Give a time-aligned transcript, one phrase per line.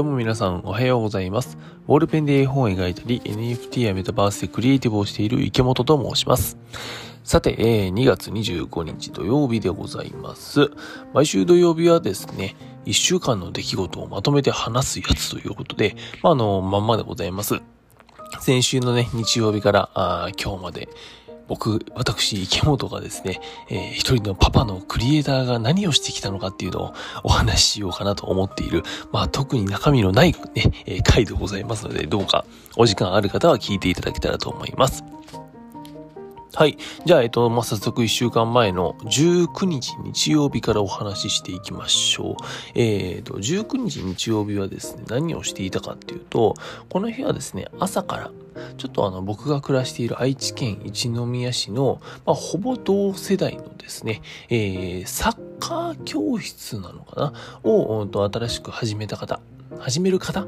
[0.00, 1.58] どうも皆さんおはようございます。
[1.86, 6.56] ボールペンで絵本を描いたり、NFT やメタバースでクリエイティブをしている池本と申します。
[7.22, 10.70] さて、え、2月25日土曜日でございます。
[11.12, 17.60] 毎週土曜日はですね、1週間の出来事をまとめて話すやつということで、まあ、あの、まんまでございます。
[18.40, 20.88] 先週のね、日曜日からあ今日まで、
[21.50, 30.38] 僕、私、池本がですね、えー、一人のパパのクリエイターが何をしてきたのかっていうのをお話ししようかなと思っている、まあ特に中身のないね、
[30.86, 32.44] えー、回でございますので、どうか
[32.76, 35.02] お時間ある方は聞いていただけたらと思います。
[36.52, 36.76] はい。
[37.04, 42.34] じゃあ、えっと、まあ、早速一週間前の19日日曜日からお話ししていきましょう。
[42.74, 46.54] えっ、ー、と、19日日曜日はですね、何をしていたかっていうと、
[46.88, 48.30] この日はですね、朝から、
[48.78, 57.32] ちょっとあの、僕が暮らしている愛知県一宮市の、まあ、ほぼ同世代のですね、えー、サッカー教室なのかな？
[57.62, 59.40] を、新しく始めた方、
[59.78, 60.46] 始める方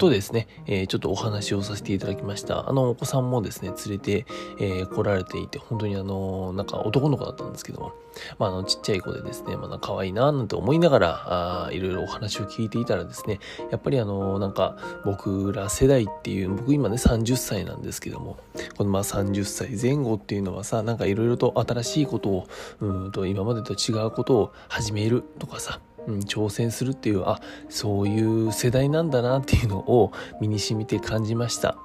[0.00, 2.68] とですね、えー、ちょっとお話をさせていただきました。
[2.68, 4.24] あの、お子さんもですね、連れて、
[4.58, 7.92] えー、来られていて、本当にあの、なんか男の子だったんですけども、
[8.38, 13.40] まあ、あの、ちっちゃい子でですね、まだ可愛いな、なんて思いながら、あいろいろお話を聞いていたらですね、
[13.70, 18.38] やっぱりあの、なんか、僕ら世代っていう、僕今ね、30歳なんですけども、
[18.78, 22.48] このまあ30歳前後っていうのはさ、なんかいろいろと新しいことを、
[22.80, 31.76] うんと、今までと違うことを始めるとかさ、うん、挑戦するっていうあそういう世代なんだなっていうのを身に染みて感じました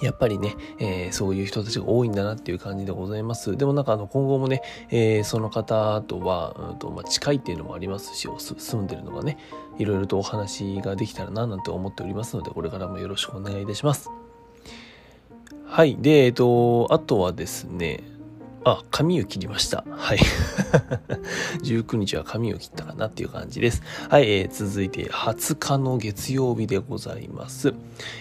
[0.00, 3.56] やっぱりね、えー、そういう人たちが多いんだなっていう感じでございます。
[3.56, 9.36] でもなんかあの今後もね、えー、その方とは、うんとまあ、近いっていうのもありますし、住んでるのがね、
[9.78, 14.08] いろいろとお話ができたらななんて思っておりますので、これからもよろしくお願いいたします。
[15.66, 15.96] はい。
[16.00, 18.02] で、えっと、あとはですね、
[18.64, 19.84] あ、髪を切りました。
[19.90, 20.18] はい。
[21.64, 23.82] 19日は髪を切ったかなっていう感じです。
[24.08, 27.72] はい、えー、続いて20日の月曜日でございます。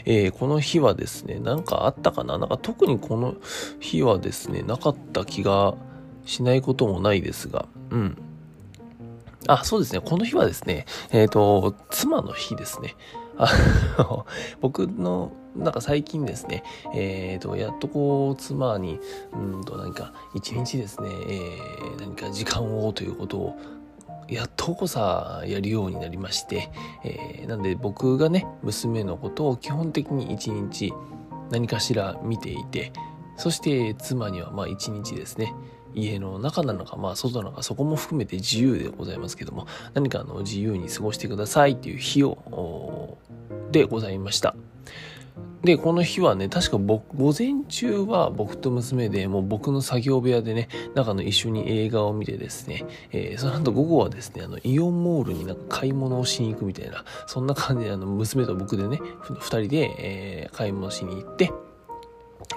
[0.06, 2.38] えー、この日はですね、なんかあったかな？
[2.38, 3.36] なんか特にこの
[3.80, 5.76] 日はですね、なかった気が
[6.26, 8.18] しないこともないですが、うん。
[9.48, 10.00] あ、そうですね。
[10.00, 12.96] この日はですね、えっ、ー、と、妻の日ですね。
[14.62, 19.00] 僕の、なんか最近ですね、えっ、ー、と、やっとこう、妻に、
[19.34, 23.60] うんと、何か、一日ですね、えー、何か時間をということを、
[24.28, 26.70] やっとこさ、やるようになりまして、
[27.04, 30.94] えー、なんで僕がね、娘のことを基本的に一日
[31.50, 32.94] 何かしら見ていて、
[33.38, 35.56] そして妻にはまあ一日ですね、
[35.96, 43.18] 家の中なのか、まあ外なのか、そこも含めて自由でございますけども、何かあの自由に過ごしてくださいっていう日を、
[43.72, 44.56] でございました。
[45.64, 61.52] で、この日はね、確か僕、午前中は僕と娘で、もう僕の作業部屋でね、中の一緒に映画を見てですね、えー、その後午後はですね、あの、イオンモールになんか買い物をしに行くみたいな、そんな感じで、あの、娘と僕でね、二人で、えー、買い物しに行って、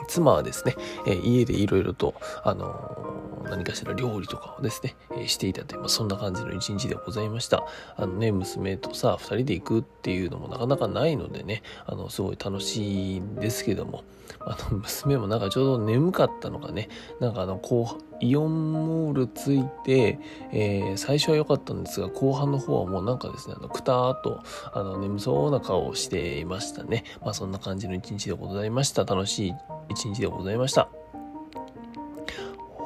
[0.08, 0.75] 妻はですね、
[1.06, 2.14] え、家でいろいろと、
[2.44, 3.12] あの
[3.44, 7.64] 何かしら料理とかをですね、え、していたという、まあ、そんな感じの一日でございました。
[7.97, 14.04] あのね、娘とさ、二人で行くっていうのもなかなかないのでね、あの、すごい楽しいんですけども、
[14.41, 16.88] あの、娘もなんかちょうど眠かったのかね、
[17.20, 20.19] なんかあの、こう、イオンモールついて、
[20.53, 24.42] えー、最初は良かったんですが、後半の方はもうなんかですね、あの、くたーっと、
[24.72, 27.04] あの、眠そうな顔をしていましたね。
[27.21, 29.04] まあ、そんな感じの一日でございました。
[29.04, 29.54] 楽しい
[29.88, 31.02] 一日でございました。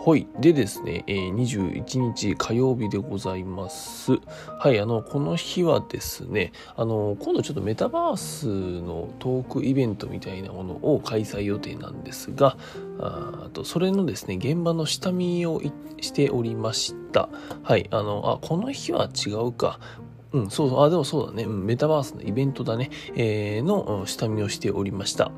[0.06, 0.28] はい。
[0.38, 4.12] でですね、えー、21日火曜日でございます。
[4.56, 4.78] はい。
[4.78, 12.56] あの、この日はですね、あの、今度ちょっとメタバースのトークイベントみたいなものを開催予定なんですが、
[13.00, 15.60] あと、それのですね、現場の下見を
[16.00, 17.28] しておりました。
[17.64, 17.88] はい。
[17.90, 19.80] あの、あ、この日は違うか。
[20.30, 21.42] うん、そうそう、あ、でもそうだね。
[21.42, 22.90] うん、メタバースのイベントだね。
[23.16, 25.32] えー、の下見をしておりました。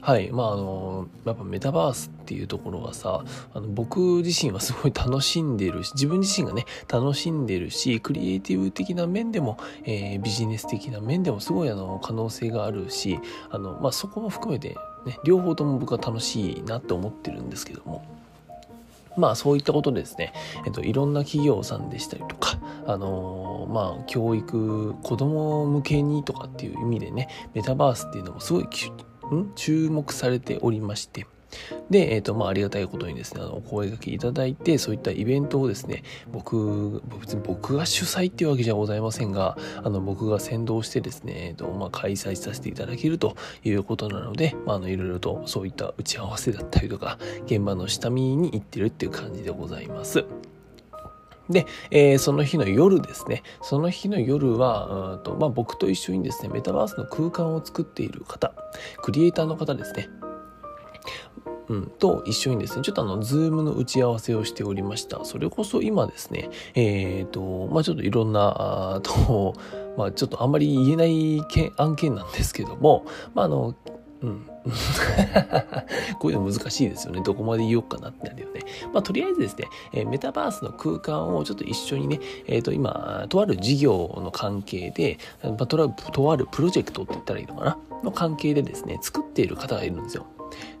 [0.00, 0.30] はい。
[0.30, 13.18] まあ、あの、やっぱメタバースっていうところはさ、あの僕自身はすごい楽しんでるし、自分自身がね、楽しんでるし、クリエイティブ的な面でも、えー、ビジネス的な面でもすごいあの、可能性があるし、
[13.50, 18.04] あの、まあ、そこも含めて、ね、両方とも僕は楽しいなって思ってるんですけども。
[19.18, 20.32] まあそういったことですね、
[20.64, 22.56] えっと、いろんな企業さんでしたりとか、
[22.86, 28.68] あのー、まあ教育、子供向けにとかっていう意味でね、メタバースっていうのもすごい
[29.36, 29.52] ん？
[29.54, 31.26] 注目されておりまして、
[31.90, 50.26] で、えっ、ー、と、まあ、ありがたいことにですね、あの、お声掛けいただいて、そういったイベントをですね、僕、別に僕が主催っていうわけじゃございませんが、あの、僕が先導してですね、え、ー、と、まあ、開催させていただけるということなので、まあ、あの、いろいろとそういった打ち合わせだったりとか、現場の下見に行ってるっていう感じでございます。
[51.50, 58.52] で、えー、その日の夜ですね、その日の夜は、うんとまあ、僕と一緒にですね、メタバースの空間を作っている方、
[59.02, 60.08] クリエイターの方ですね、
[61.68, 65.24] うん、と一緒にですね、ちょっとあの、ズームの打ち合わせをしておりました。
[65.24, 69.54] それこそ今ですね、えっ、ー、と、まあちょっといろんな、あと、
[69.96, 71.42] まあちょっとあんまり言えない
[71.76, 73.04] 案件なんですけども、
[73.34, 73.74] まああの、
[74.22, 74.46] うん。
[76.18, 77.22] こういうの難しいですよね。
[77.22, 78.60] どこまで言おうかなってなるよね。
[78.92, 87.78] まあ、とりあえずですね、え、メタバースの空間をちょっと一緒にね、えっ、ー、と、今、とある事業の関係で、まあ、とあるプロジェクトって言ったらいいのかな？
[88.02, 90.26] の関係でですね、作っている方がいるんですよ。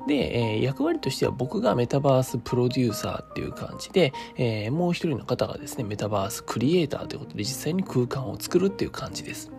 [0.06, 9.50] で、えー、役割としては僕がメタバースプロデューサーっていう感じで、えー、もう一人の方がですね、メタバースクリエイターということで実際に空間を作るっていう感じです。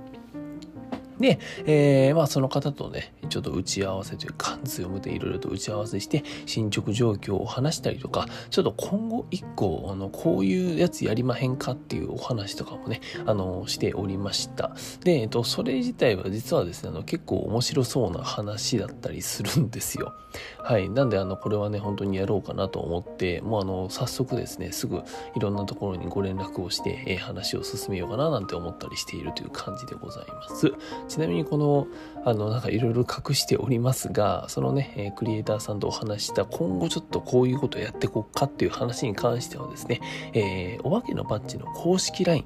[1.20, 14.72] で、えー、まあその方とね、ちょっと打ち合わせというか、 Zoom でいろいろと打ち合わせして、進捗状況を話したりとか、ちょっと今後一個、あの、こういうやつやりまへんかっていうお話とかもね、あの、しておりました。
[15.04, 20.14] で、えっと、それ自体は実はですね、あの、結構面白そうな話だったりするんですよ。
[20.62, 20.90] はい。
[20.90, 24.98] なんで、あの、これはね、本当にやろうかなと思って、もうあの、早速ですね、すぐ
[25.36, 30.72] いろんなところにご連絡をして、えー、話を進めようかななんて思ったりしているという感じでございます。
[31.10, 31.88] ちなみにこの、
[32.24, 40.00] あの、なんかいろいろ隠しておりますが、そのね、えクリエイターさんとお話した今後ちょっとこういうことをやってこっかっていう話に関してはですね、
[40.34, 42.46] えー、お化けのバッジの公式 LINE、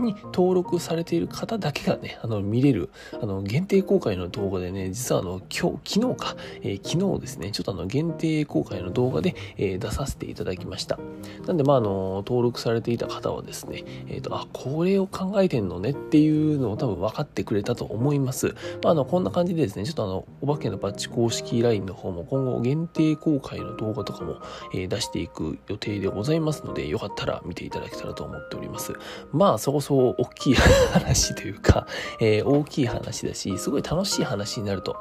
[0.00, 10.98] に登録されている方だけがね、あの、見れる、あの、限定公開の動画でね、実はあの、今日、昨日か、えー、昨日ですね、ちょっとあの、限定公開の動画で、えー、出させていただきました。
[11.46, 18.54] なんで、まあ、あの、登録されていた方はですね、えっ、ー、と、あ、これを考えてんのねっていうのを多分分かってくれたと思います。
[18.82, 24.36] まあ、あの、こんな感じでですね、ちょっとあの、お化けのバッチ公式 LINE の方も今後限定公開の動画とかも、
[24.74, 28.92] え出していく予定でございますので、よかったら見ていただけたらと思っております。
[29.32, 31.88] まあ、そこそこ大きい話というか、
[32.20, 34.96] えー、大きい話だし、すごい楽しい話になると、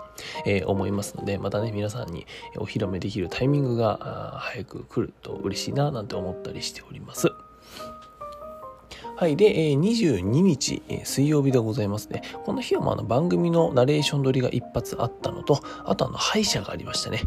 [0.47, 2.25] えー、思いますので、またね、皆さんに
[2.57, 7.31] お披露目できるタイミングが早く来ると嬉しいな、なんて思ったりしております。
[9.15, 9.35] はい。
[9.35, 12.23] で、22日、水曜日でございますね。
[12.45, 17.21] この日はまあの番組のナレーション撮りが一発あったのと、あとあの歯医者がありましたね。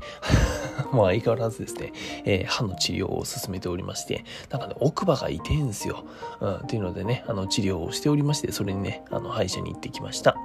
[0.92, 1.92] もう相変わらずですね、
[2.24, 6.04] えー、歯の治療を進めておりまして、なんかね、奥歯が痛いんですよ。
[6.40, 10.36] うん、っていうのでね、あの治療をしておりまして、それにね、あの歯医者に行ってきました。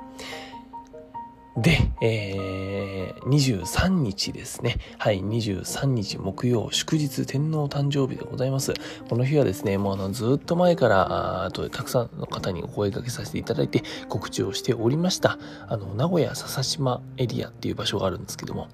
[1.57, 4.77] で、えー、23日ですね。
[4.99, 8.75] はい、23日木曜、祝日天皇誕生日でございます。
[9.09, 15.39] この日はですね、もうあのずっと前から、あとたくさんの方にお声掛けさせていただいて告知をしておりました。
[15.67, 18.67] あの、名古屋笹島エリアっていう場所があるんですけども、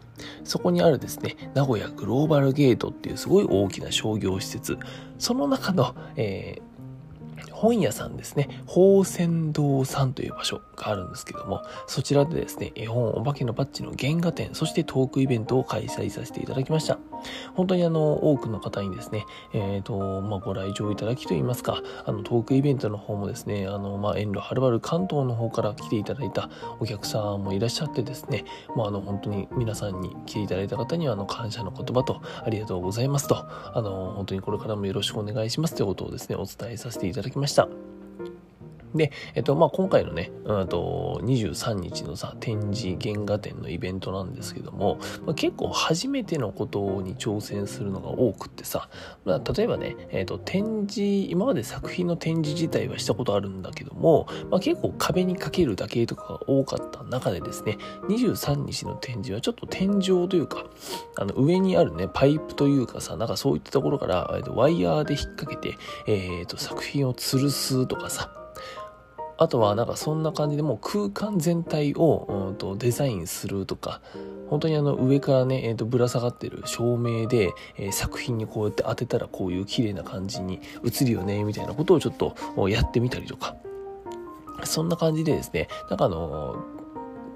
[0.43, 4.77] そこにあるですね、名古屋グローバルゲートっていうすごい大きな商業施設、
[5.19, 6.72] その中の、えー
[7.63, 16.99] 本屋さんですね、宝泉堂さんという場所があるんですけども、そちらでですね、絵本お化けのバッジの原画展、そしてトークイベントを開催させていただきました。
[17.55, 26.49] 本当にあの、多くの方にですね、えっ、ー、と、まあ、ご来場いただきといいますか、あの、トークイベントの方もですね、あの、まあ、遠路はるばる関東の方から来ていただいた
[26.79, 37.92] お客さんもいらっしゃってですね、まあ、あの、本当に皆さんに来ていただいた方には、あの、感謝の言葉と、ありがとうございますと、あの、本当にこれからもよろしくお願いしますということをですね、お伝えさせていただきました。
[38.95, 48.89] で、えっと、まあ、今回のね、うんと、23日のさ、展示原画展のイベントなんですけども、まあ、結構初めてのことに挑戦するのが多くってさ、
[49.25, 57.77] まあ、例えばね、えっと、展示、今まで作品の展示自体はしたことあるんだけども、まあ、結構壁にかけるだけとかが多かった中でですね、
[58.09, 60.65] 23日の展示はちょっと天井というか、
[61.17, 68.42] あの、上にあるね、パイプというかさ、なんかそういったところから、ワイヤーで引っ掛けて、えっと、作品を吊るすとかさ、
[69.43, 74.01] あとはなんかそんな感じでもう空間全体を、うん、とデザインするとか
[74.49, 82.35] 本当にあの上からね、えー、とぶら下がってる照明で、えー、作品にこうやって当てたらこういう綺麗な感じに映るよねみたいなことをちょっと
[82.69, 83.55] やってみたりとか。
[84.63, 86.63] そんな感じでですねなんかあの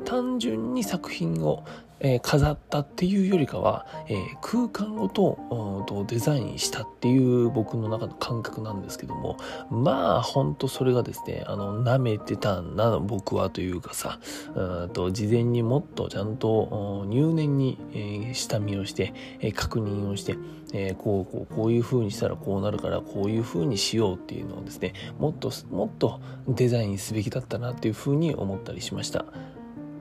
[0.06, 1.66] 単純に作品を
[2.00, 9.38] えー、飾ったっていうよりかは、えー、空間ごととデザインしたっていう僕の中の感覚なんですけども
[9.70, 14.20] まあほんとそれがですねあの舐めてたんだ僕はというかさ
[14.56, 20.38] うんと事前にもっとちゃんと入念に、えー、下見をして、えー、確認をして、
[20.74, 29.25] えー、こうこうこういう風にしたらこうなるからこういう風にしようっていうのをですねもっともっとデザインすべきだったなっていう風に思ったりしました。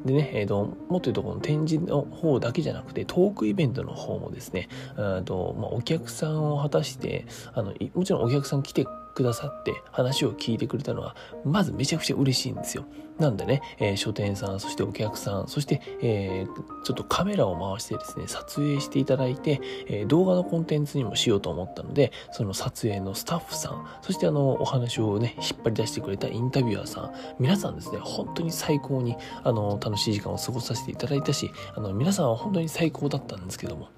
[0.07, 4.69] でね、えーと、もっと言うとこの展示の方だけじゃなくてトークイベントの方もですね、
[5.25, 8.87] とまあ、お客さんを果たしてあのもちろんお客さん来て
[9.17, 12.85] くださって話を聞いてくれたのはまずめちゃくちゃ嬉しいんですよ。
[13.19, 19.59] なんでね、えー、書店さん、そしてお客さん、そして、えー、ちょっとカメラを回してですね、撮影していただいて、
[19.89, 33.89] えー、動画のコンテンツにもしようと思ったので、その撮影のスタッフさん、そしてあの、お話をね、引っ張り出してくれたインタビュアーさん、皆さんですね、本当に最高に、あの、楽しい時間を過ごさせていただいたし、あの、皆さんは本当に最高だったんですけども、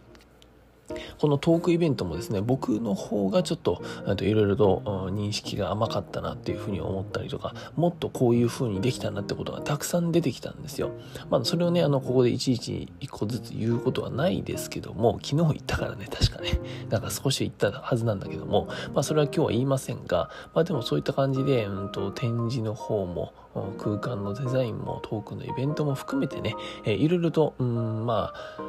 [1.19, 3.83] このトークイベントもですね、僕の方がちょっと、
[4.21, 10.93] いろいろと認識が甘かったなっていうふうに思ったりとか、もっとこういうふうにできたなってことがたくさん出てきたんですよ。
[11.31, 16.61] まあ、それをね、あの、ここでいちいち一個ずつ言うことはないですけども、昨日言ったからね、確かね、
[16.91, 23.33] なんか少し言ったはずなんだけども、まあ、それは今日は言いませんが、まあ、でもそういった感じで、うんと、展示の方も、
[23.79, 28.61] 空間のデザインもトークのイベントも含めてね、いろいろと、うん、まあ、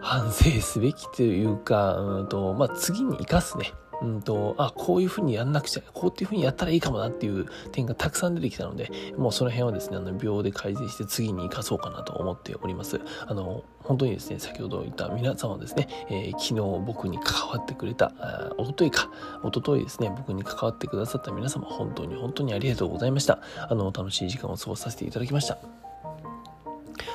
[0.00, 3.72] 反省すべきというか、うんとまあ、次に生かすね。
[4.00, 13.00] うんと、あ、こういうふうにやんなくちゃ、こうっていうふうにやったらいいかもなっていう点がたくさん出てきたので、もうその辺はですね、あの、秒で改善して次に生かそうかなと思っております。
[13.26, 19.10] あの、本当にですね、先ほど言った皆様ですね、えー、昨日僕に関わってくれた、あおとといか、
[19.42, 23.40] おとといですね、僕に関わってくださった皆様、本当に本当にありがとうございました。
[23.68, 25.77] あの、楽しい時間を過ごさせていただきました。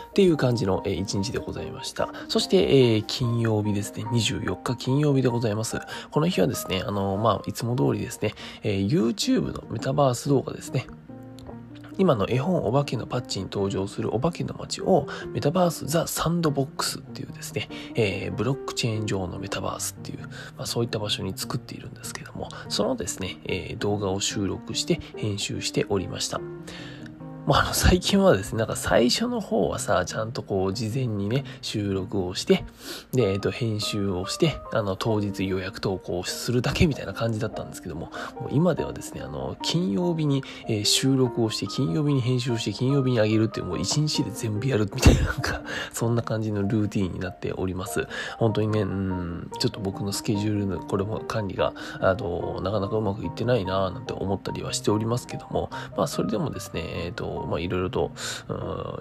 [0.09, 2.09] っていう感じの、一日でございました。
[2.27, 5.79] そして、えー、金曜日ですね、24日金曜日でございます。
[6.11, 10.87] この日はですね、あの、まあ、いつも通りですね、えー、YouTube のメタバース動画ですね、
[11.97, 20.19] 今の絵本お化けのパッチに登場するお化けの街をメタバースザ・サンドボックスっていうですね、えー、ブロックチェーン上のメタバースっていう、
[20.57, 26.41] まあ、そういった場所に作っているんですけども、そのですね、えー、動画を収録して編集しておりました。
[27.45, 32.63] もうあの最近はですね、なんか最初の方はさ、ちゃんとこう事前にね、収録をして、
[33.11, 48.07] で、えっと、編集をして、あの、当日予約投稿するだけみたいな感じだったんですけども、もう今ではですね、あの、金曜日に、えー、収録をして、金曜日に編集をして、金曜日に上げるっていう、もう一日で全部やるみたいな、なんか、そんな感じのルーティンになっております。
[48.37, 58.11] 本当にね、うん、ちょっと僕のスケジュールの、これも管理が、あと、なかなかうまくいってないなぁなんて思ったりはしておりますけども、まあ、それでもですね、えっ、ー、と、まあ、いろいろと、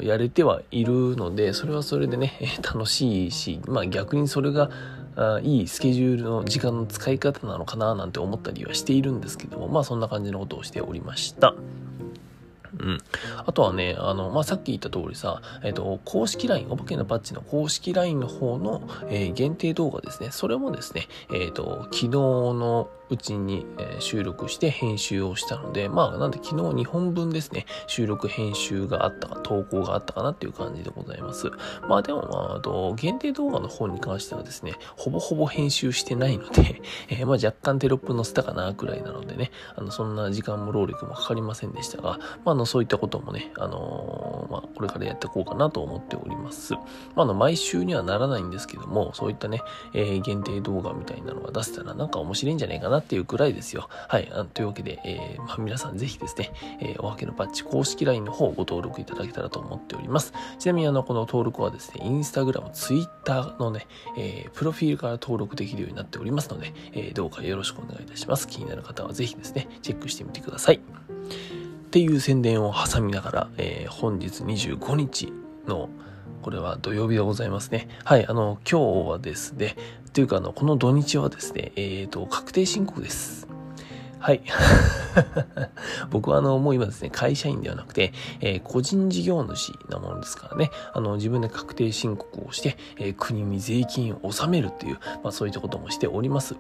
[0.01, 4.71] やれてはいるので、それはそれでね、 楽しいし、まあ逆にそれが、
[5.15, 11.55] あいいスケジュールの時間の使い方なのかななんて思ったりはしているんですけども、まあそんな感じのことをしておりました。
[12.79, 12.99] うん。
[13.45, 20.31] あとはね、あの、まあ、さっき言った通りさ、えっ、と、公式 LINE、お化けのパッチの公式 LINE の方の、えー、限定動画ですね。
[20.31, 31.50] それもですね、えっ、ー、と、昨日のうちに、え収録して編集をしたので、まあ、なんで昨日2本分ですね、収録編集があったか、投稿があったかなっていう感じでございます。
[31.87, 46.73] まあでも、まあ、あと、限定動画の方に関してはですね、ほぼほぼ編集してないので、 え、まあ若干テロップ載せたかな、くらいなのでね、あの、そんな時間も労力もかかりませんでしたが、まあ、あの、そういったこともね、あのー、まあ、これからやっていこうかなと思っております。
[46.73, 46.81] ま
[47.19, 53.88] あ、あの、毎週にはならないんですけども、そういったね、えー、限定動画みたいなのが出せたらなんか面白いんじゃないかなっていうくらいですよ。
[54.09, 54.30] はい。
[54.32, 60.32] あというわけで、えー、まあ、皆さんぜひですね、えー、おはけのパッチ公式 LINE の方をご登録いただけたらと思っております。
[60.59, 68.49] ちなみにあの、この登録はですね、インスタグラム、ツイッターのね、えー、プロフィールから登録できるようになっておりますので、えー、どうかよろしくお願いいたします。
[68.49, 70.76] 気になる方はぜひですね、チェックしてみてください。
[70.76, 70.80] っ
[71.90, 75.32] ていう宣伝を挟みながら、えー、本日25日
[75.66, 75.90] の
[76.43, 77.88] これは土曜日でございますね。
[78.05, 79.76] はい、あの、今日はですね、
[80.12, 83.49] というか、あの、この土日はですね、えっ、ー、と、確定申告です。
[84.19, 84.43] はい。
[86.11, 96.57] 僕はあの、もう今ですね、会社員ではなくて、えー、個人事業主なものですからね、あの、自分で確定申告をして、えー、国に税金を納めるっていう、まあそういったこともしております。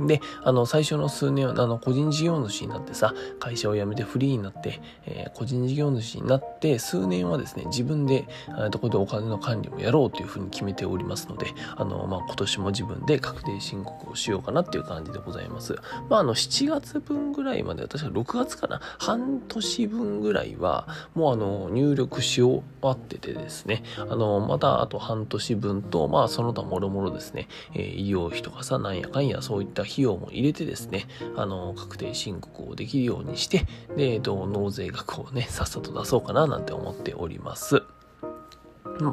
[0.00, 8.26] で、あの、最初の数年、あの、個人事業主になってさ、会社を辞めてフリーになって、えー、個人事業主になって、数年はですね、自分で、
[8.70, 15.76] どこでお金の管理もやろうというふうに決めておりますので、あの、まあ、今年も自分で確定申告をしようかなっていう感じでございます。
[16.08, 33.66] まあ、あの、7月分ぐらいまで、確か6月かな、半年分ぐらいは、もうあの、入力し終わっててですね、あの、またあと半年分と、まあ、その他もろもろですね、えー、医療費とかさ、なんやかんや、そういった費用も入れてですね、あの、確定申告をできるようにして、
[33.96, 37.82] で、えっと、納税額をね、 さっさと出そうかななんて思っております。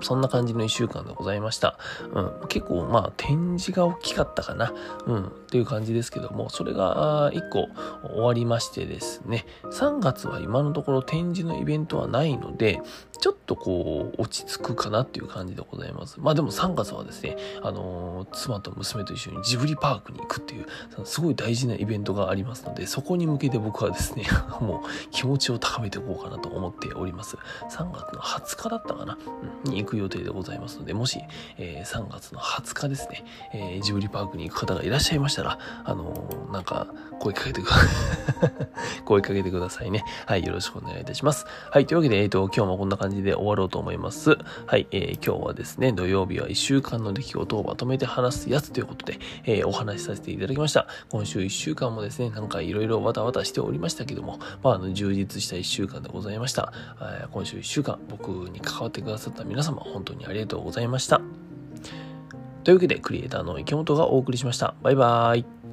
[0.01, 1.77] そんな感じの一週間でございました。
[2.11, 4.73] うん、結構、まあ、展示が大きかったかな。
[5.05, 7.67] うん、っていう感じですけども、それが1個
[8.03, 12.81] 終わりましてですね、3月は今のところ展示のイベントはないので、
[13.19, 16.19] ちょっとこう、落ち着くかなっていう感じでございます。
[16.19, 20.65] まあでも3月はですね、あのー、妻と娘と一緒にジブリパークに行くっていう、
[21.05, 24.25] すごい大事なイベントがありますので、そこに向けて僕はですね、
[24.61, 27.37] もう気持ちを高めていこうかなと思っております。
[27.69, 29.17] 3月の20日だったかな、
[29.65, 31.19] うん、に行く予定でございますので、もし、
[31.57, 36.87] えー、3月の20日ですね、えー、ジブリパークに行く方がいらっしゃいましたら、あのー、なんか、
[37.19, 37.89] 声かけてください。
[39.05, 40.03] 声かけてくださいね。
[40.25, 41.45] はい、よろしくお願いいたします。
[41.71, 44.37] はい、というわけで、えっ、ー、と、今日もこんな感じ感じで終わろうと思います。
[44.65, 50.87] はい、えー、今日はですね、土曜日は1週間の出来事をまとめて話すやつということで、えー、お話しさせていただきました。
[51.09, 56.73] 今週1週間もですね、なんかいろいろわたわたしておりましたけども、まあ、あの、充実した1週間でございました。
[56.99, 61.21] えー、今週1週間、僕に関わってくださった皆様、本当にありがとうございました。
[62.63, 64.73] というわけで、クリエイターの池本がお送りしました。
[64.81, 65.64] バイバーイ。